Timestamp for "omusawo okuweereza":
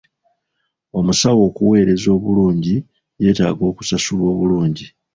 0.97-2.07